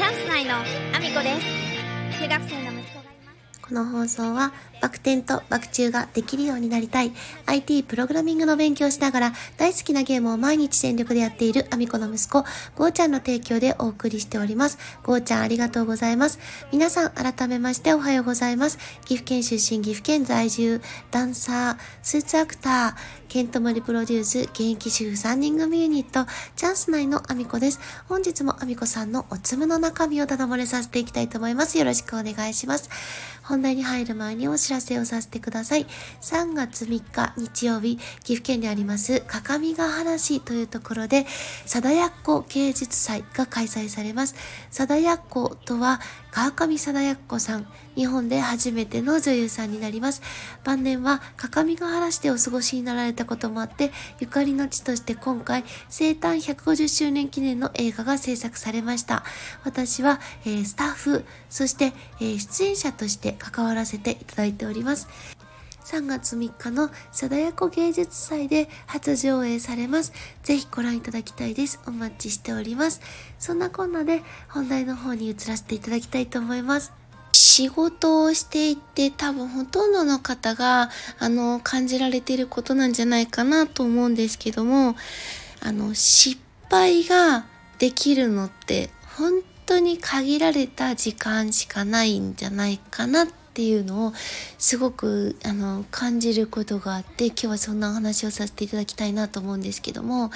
[0.00, 7.12] チャンス内のアミコです中学生の息子がいますこの放送はバク転とバク宙ができるようになりたい
[7.44, 12.44] IT プログラミングの勉強をしながら大好きなゲームを毎日全力でやっているアミコの息子、
[12.76, 14.78] ゴーちゃんの提供でお送りしております。
[15.02, 16.38] ゴーちゃんありがとうございます。
[16.72, 18.78] 皆さん改めましておはようございます。
[19.04, 20.80] 岐阜県出身、岐阜県在住、
[21.10, 27.78] ダンサー、スーツアクター、ケントモリプロデュース、現役主婦3人組ユニット、チャンス内のアミコです。
[28.08, 31.78] 本日もアミコさんのおつむの中身をただ漏れさせていきたいと思います。
[31.78, 32.90] よろしくお願いします。
[33.44, 35.86] 本題に入る前にお知らせをさせてください。
[36.20, 41.24] 3月3日日曜日、岐阜県にあります各務原市というところで、
[41.66, 44.34] 貞奴芸術祭が開催されます。
[44.72, 46.00] 貞奴とは、
[46.30, 47.66] 川上貞奴さん、
[47.96, 50.22] 日本で初めての女優さんになります。
[50.64, 59.24] 晩年は各務原市でお過ごしになられたこともあって、ゆかりの地として今回、生誕150周年記念の映画が制作されました。
[59.64, 65.08] 私は、えー、スタッフ、そして、えー、出演者として関わらせていただいております。
[65.90, 70.12] 3月3日の貞奴芸術祭で初上映されます。
[70.44, 71.80] ぜひご覧いただきたいです。
[71.84, 73.00] お待ちしております。
[73.40, 76.92] そんなこんなで本題の方に移らせていただきたいと思います。
[77.32, 84.94] 仕事をしていて多分ほとんどの方があの感じられていることなんじゃないかなと思うんですけども
[85.60, 87.46] あの失敗が
[87.78, 94.12] できるのって本当に限られた時間しかないんじゃないかなってていうのを
[94.56, 100.30] すごくあの感じることがあって今日はそんなお話をさせていただきたいなと思うんですけども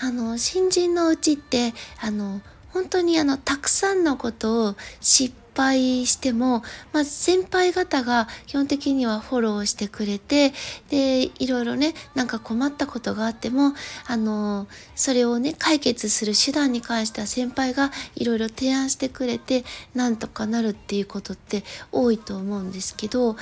[0.00, 10.52] あの新人のうちってあの本当にあのたくさんのことを失敗しても、まあ、先輩方が基本的にはフォローしてくれて、
[10.88, 13.72] で、いろいろね、なんか困ったことがあっても、
[14.06, 19.64] あの、それをね、解決する手段に関しては先輩がいろいろ提案してくれて、
[19.94, 23.36] なんとかなるっていうことって多いと思うんですけど、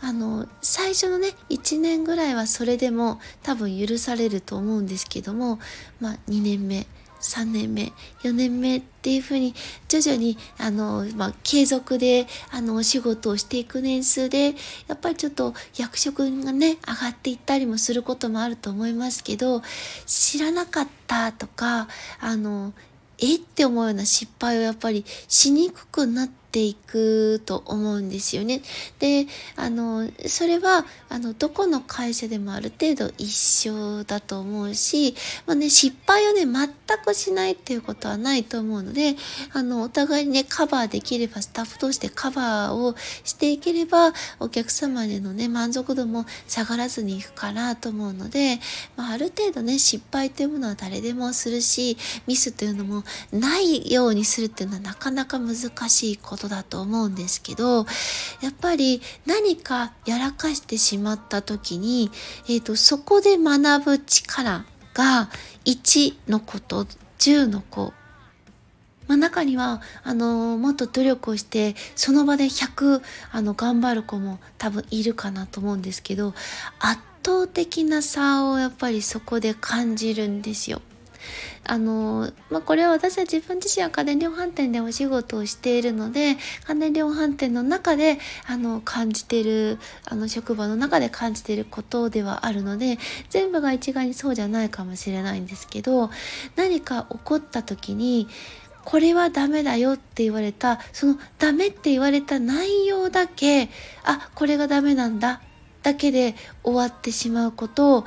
[0.00, 5.58] あの、最初のね、1年ぐらいはそれでも多分許されると思うんですけども、
[6.00, 6.86] まあ、2年目、
[7.28, 9.54] 3年目4年目っていうふうに
[9.88, 14.54] 徐々にあの、まあ、継続であのお仕事をしていく年数で
[14.86, 19.62] やっぱりちょっと役職がね上がっていったりもすることもあると思いますけど
[20.06, 21.88] 知らなかったとか
[22.20, 22.72] あの
[23.18, 28.62] えって思うような失敗をやっぱりしにくくなってていくと思うんですよね。
[28.98, 29.26] で、
[29.56, 35.14] あの、それは、あの、どこの会社でもある程度一緒だと思うし、
[35.46, 36.68] まあね、失敗をね、全
[37.04, 39.16] くしないっていうことはないと思うので、
[39.52, 42.94] あの、お互いにね、カバーできれば、スタッフ同士でカバーを
[43.24, 48.58] していければ、お客様へのね、満足度も下がらずにいくかなと思うので、
[48.96, 55.56] まあ、ある程度ね、失敗というものは誰でもするし、ミスというのもないようにするっていうのはなかなか難
[55.88, 57.78] しいことことだと思うんですけど
[58.40, 62.10] やっぱり何かやらかしてしまった時に、
[62.46, 65.28] えーと、そこで学ぶ力が
[65.64, 66.86] 1の子と
[67.18, 67.92] 10の子
[69.08, 73.00] まあ、中にはあのもっと努力をしてその場で100
[73.32, 76.34] あの頑張る子も多分いるかなと思うんですけど
[76.78, 80.82] 圧倒的な差をやっぱりそこで感じるんですよ。
[81.64, 92.98] あの、まあ、これは私は自分自身は家電量販店でお仕事をしているので、家電量販店の中で、あの、感じてる、あの、職場の中で感じていることではあるので、
[93.30, 96.10] 全部が一概にそうじゃないかもしれないんですけど、
[96.56, 98.28] 何か起こった時に、
[98.84, 103.68] これはダメだよって言われた、そのダメって言われた内容だけ、
[104.02, 105.42] あ、これがダメなんだ、
[105.82, 106.34] だけで
[106.64, 108.04] 終わってしまうことを、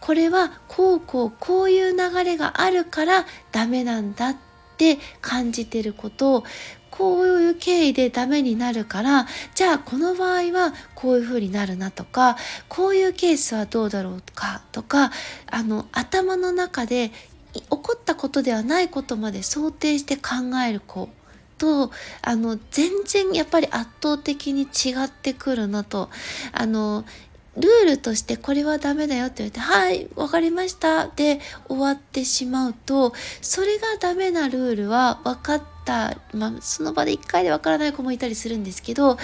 [0.00, 4.36] これはこうこうこういう流れがあるからダメなんだっ
[4.76, 6.44] て感じてることを
[6.90, 12.36] こういう経緯でダメになるからじゃあこの場合はこういうふうになるなとか
[12.68, 15.12] こういうケースはどうだろうかとか
[15.46, 17.10] あの頭の中で
[17.52, 21.08] 起こったことではないことまで想定して考える子
[21.58, 21.90] と
[22.22, 26.08] あの全然やっぱり圧倒的に違ってくるなと
[26.52, 27.04] あの
[27.60, 31.08] ルールとしてこれはダメだよって言われて、はい、わかりました。
[31.08, 39.16] で終わってしまうと、それがダメなルールは分かった、まあ、その場で1回で分からない子もいたりするんですけど、あ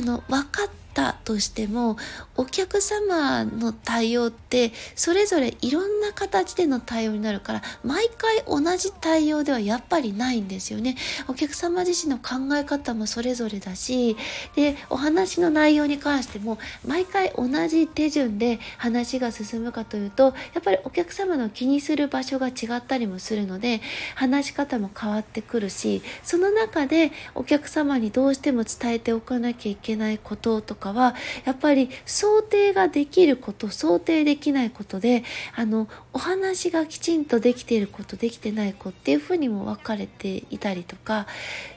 [0.00, 0.85] の、分かった
[1.24, 1.96] としても
[2.36, 10.96] お客様の対応ってそれぞれいろんな形での対応になるから毎回同じ対応ではやっぱりないんですよね。
[11.28, 14.16] お客様自身の考え方もそれぞれだし
[14.54, 23.80] でお話の内容に関しても毎回同じ手順で話が進むかというとやっぱりお客様の気にする場所が違ったりもするので
[24.14, 35.24] 話し方も変わってくるしその中でお客様にどうしても伝えておかなきゃいけないこととかかはやっぱり想定ができること想定できないことで
[35.54, 41.26] あのお話がきちんとできていることできてない子っていうふうにも分かれていたりとか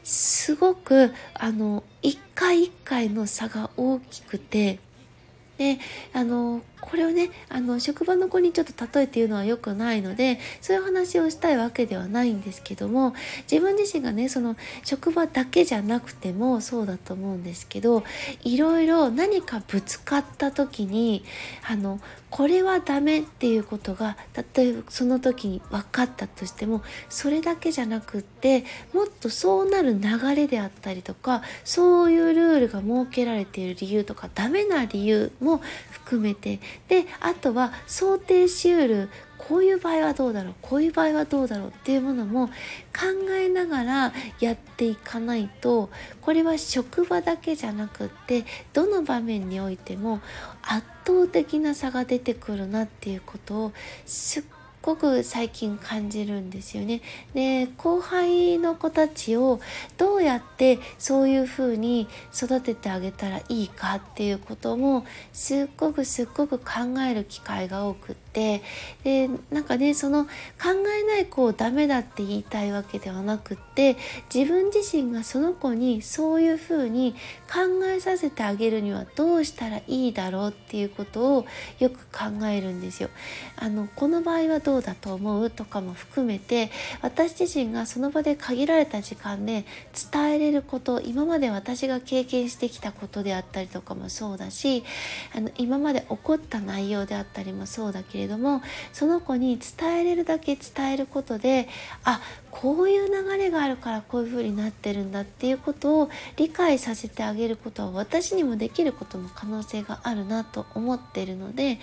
[0.04, 4.80] すごくあの一回一回の差が大きくて
[5.58, 5.80] で
[6.14, 13.14] あのこれをねあの職場の子にちょっと例えて言うのは良くないのでそういう話をしたいわけではないんですけども
[13.50, 18.04] 自分自身がねその職場だけじゃなくてもそうだと思うんですけど
[18.44, 21.24] いろいろ何かぶつかった時に
[21.68, 22.00] あの
[22.30, 24.16] これはダメっていうことが
[24.56, 35.62] 例えばその時に分かったとしてもそれだけじゃなくってもっとそうなる流れであったりとかそういうルールが設けられている理由とかダメな理由も
[35.92, 42.54] 含めてであとは想定しうるこういう場合はどうだろうこういう場合はどうだろうっていうものも考
[43.32, 45.90] えながらやっていかないと
[46.22, 50.20] これは職場だけじゃなくってどの場面においても
[50.62, 53.74] 圧倒的な差が出てくるなっていうことを
[54.06, 54.44] すっ
[54.82, 57.02] ごく最近感じるんですよね。
[57.34, 59.60] で後輩の子たちを
[59.98, 68.62] どうやってそういうふうに育ててあげたらいいかっていうこともすっごくすっごく考える機会が多くって
[69.04, 70.30] でなんかねその考
[71.02, 73.98] えない子をダメだって言いたいわけではなくって
[74.34, 77.14] 自分自身がその子にそういうふうに
[77.52, 81.46] 考えさせてあげるにはどうしたらいいだろうっていうことを
[81.80, 83.10] よく考えるんですよ。
[83.56, 86.70] あのこの場合はどうだと思うとかも含めて
[87.02, 89.66] 私自身がその場で限られた時間で
[90.12, 94.84] 伝えれること今まで私が経験してきたことであったりとかもそうだし
[95.36, 98.62] あの今まで起こった内容であったりもそうだけれども
[98.94, 101.68] その子に伝えれるだけ伝えることで
[102.04, 111.80] あこういう流れがあるからこういう風になってるんだっていうことを理解させてあげることは私にもできることの可能性があるなと思ってるので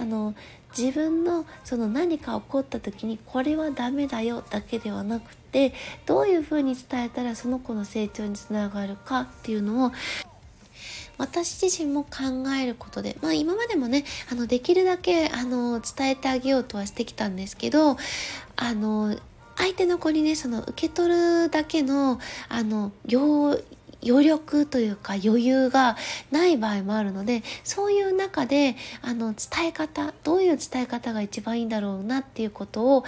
[0.00, 0.34] あの
[0.76, 5.72] 自分のその何か起こった時にこれはダメだよだけではなくて
[6.06, 9.92] どういうふうに伝えたらその子の成長につながるかっていうのを
[11.16, 17.96] 私自身も考えることで、まあ今までもね、あの、できるだけ、あの、伝えてあげようとはしてきたんですけど、
[18.56, 19.16] あの、
[19.56, 22.18] 相手の子にねその受け取るだけの
[22.48, 22.92] あの
[24.06, 25.96] 余力というか余裕が
[26.30, 33.04] ない場合もあるのでそういう中であの伝え方どういう伝え方が一番いいんだろうなっていうことを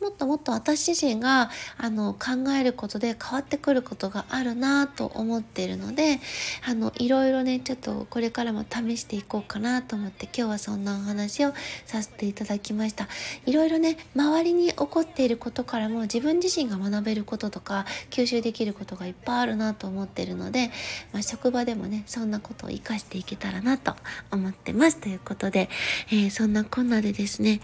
[0.00, 6.20] もっともっと私自身があの考えることで変わってくることがあるなと思っているので
[6.66, 11.52] あのいろいろねちょっとこれからも試していこうかなと思って今日はそんなお話を
[11.86, 13.08] させていただきました。
[13.46, 20.70] いろいろね周りに起こっていることからも自分自身が学べることとか吸収できることがいっぱいあるなと思ってるので、
[21.12, 23.94] まあ、職場でもねそんなことを活かしていけたらなと
[24.30, 24.98] 思ってます。
[24.98, 25.68] ということで、
[26.08, 27.60] えー、そんなこんなでですね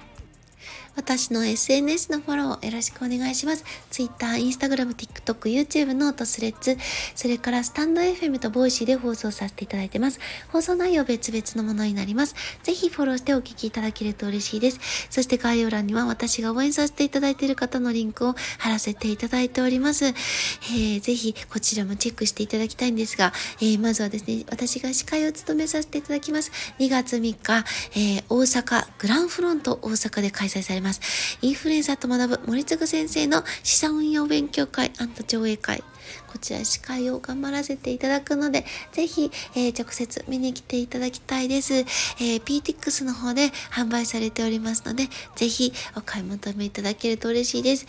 [0.96, 3.64] 私の SNS のフォローよろしくお願いします。
[3.90, 6.78] Twitter、Instagram、TikTok、YouTube note、Threads、
[7.14, 10.20] それからスタンド FM とボイシーで放送させていただいてます。
[10.48, 12.34] 放送内容別々のものになります。
[12.62, 14.80] ぜひフォローしてお聞きいただけると嬉しいです。
[15.10, 20.06] そして概要欄には私が応援させていただいている方のリンクを貼らせていただいております。
[20.06, 26.50] えー、ぜひこちらもチェックしていただきたいんですが、えー、まずはですね、私が司会を務めさせていただきます。
[26.78, 27.64] 2月3日、
[27.94, 31.38] えー、大阪グランフロント大阪で開開催されます。
[31.42, 34.92] インフルエンサーと学ぶ森次先生の資産運用勉強会
[35.26, 35.82] 上映会。
[36.28, 41.74] こちら司会を頑張らせていただくので、ぜひ、えー、直接見に来ていただきたいです。
[41.74, 47.86] えー、PTX の方で販売されておりますので、ぜひお買い求めいただけると嬉しいです。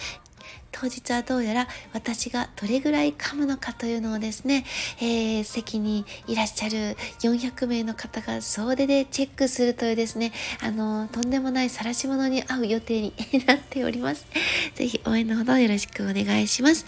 [0.72, 4.66] 当日はどうやら私がどれぐらい噛むのかというのをですね、
[5.00, 10.32] えー、席にいらっしゃる400名の方が総出でチェックするというですね、
[10.62, 13.14] あの、とんでもない晒し物に合う予定に
[13.46, 14.26] なっております。
[14.76, 16.86] ぜひ応援のほどよろしくお願いします。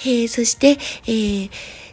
[0.00, 1.50] えー、そして、えー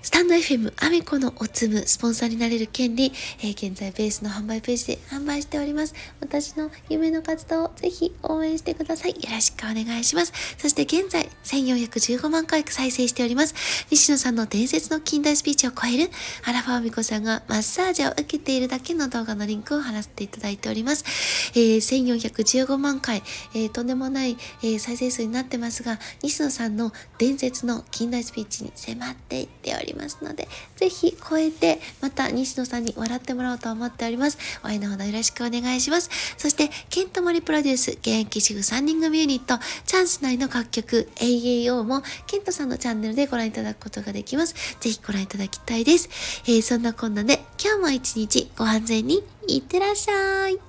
[0.08, 5.94] スタンド FM アミコのおつむスポンサーになれる権利、えー、現在ベースの販売ページで販売しております。
[6.22, 9.12] 私の夢の活動をぜひ応援してください。
[9.12, 10.32] よろしくお願いします。
[10.58, 13.56] そして現在1415万回再生しております。
[13.90, 16.12] 西野さんの伝説の近代スピーチを超える
[16.46, 21.06] アラファアミコさんがマッサージを受けているだけの動画のリンクを貼らせていただいております。
[21.56, 30.18] えー、1415万回、えー、とんでもない、えー、再生数になってますが、西野さんの伝説の近代スピーチに迫っていっております。
[30.22, 34.38] ので、ぜひ超えて、また西野さんに笑ってもらおうと思っております。
[34.64, 36.10] 応援のほどよろしくお願いします。
[36.38, 44.78] そして、ケントモリプロデュース、現役主婦3人組ユニット、チャンス内の楽曲、AAO もケントさんのチャンネルでご覧いただくことができます。
[44.80, 46.10] ぜひご覧いただきたいです。
[46.46, 50.60] えー、そんなこんなで、今日も一日ご安全にいってらっしゃい。